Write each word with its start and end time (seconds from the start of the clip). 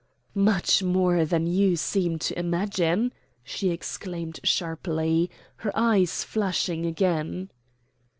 "Much 0.33 0.81
more 0.81 1.25
than 1.25 1.45
you 1.45 1.75
seem 1.75 2.17
to 2.17 2.35
imagine," 2.35 3.13
she 3.43 3.69
exclaimed 3.69 4.39
sharply, 4.43 5.29
her 5.57 5.71
eyes 5.77 6.23
flashing 6.23 6.87
again. 6.87 7.51